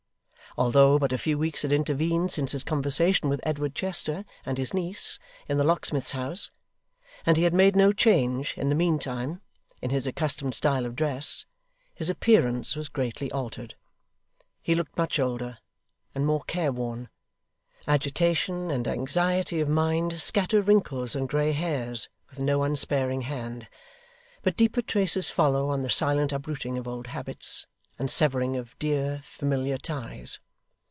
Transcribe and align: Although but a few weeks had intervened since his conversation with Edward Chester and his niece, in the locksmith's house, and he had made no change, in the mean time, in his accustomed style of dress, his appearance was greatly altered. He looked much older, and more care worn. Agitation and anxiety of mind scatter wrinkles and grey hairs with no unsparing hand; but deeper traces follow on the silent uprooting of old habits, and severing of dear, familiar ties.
Although 0.57 0.99
but 0.99 1.13
a 1.13 1.17
few 1.17 1.37
weeks 1.37 1.61
had 1.61 1.71
intervened 1.71 2.33
since 2.33 2.51
his 2.51 2.65
conversation 2.65 3.29
with 3.29 3.39
Edward 3.43 3.73
Chester 3.73 4.25
and 4.45 4.57
his 4.57 4.73
niece, 4.73 5.17
in 5.47 5.55
the 5.55 5.63
locksmith's 5.63 6.11
house, 6.11 6.51
and 7.25 7.37
he 7.37 7.43
had 7.43 7.53
made 7.53 7.73
no 7.73 7.93
change, 7.93 8.57
in 8.57 8.67
the 8.67 8.75
mean 8.75 8.99
time, 8.99 9.39
in 9.81 9.91
his 9.91 10.05
accustomed 10.05 10.53
style 10.53 10.85
of 10.85 10.93
dress, 10.93 11.45
his 11.95 12.09
appearance 12.09 12.75
was 12.75 12.89
greatly 12.89 13.31
altered. 13.31 13.75
He 14.61 14.75
looked 14.75 14.97
much 14.97 15.19
older, 15.19 15.59
and 16.13 16.25
more 16.25 16.41
care 16.41 16.73
worn. 16.73 17.07
Agitation 17.87 18.69
and 18.71 18.89
anxiety 18.89 19.61
of 19.61 19.69
mind 19.69 20.19
scatter 20.21 20.61
wrinkles 20.61 21.15
and 21.15 21.29
grey 21.29 21.53
hairs 21.53 22.09
with 22.29 22.39
no 22.41 22.63
unsparing 22.63 23.21
hand; 23.21 23.69
but 24.41 24.57
deeper 24.57 24.81
traces 24.81 25.29
follow 25.29 25.69
on 25.69 25.81
the 25.81 25.89
silent 25.89 26.33
uprooting 26.33 26.77
of 26.77 26.89
old 26.89 27.07
habits, 27.07 27.67
and 27.99 28.09
severing 28.09 28.57
of 28.57 28.77
dear, 28.79 29.21
familiar 29.23 29.77
ties. 29.77 30.39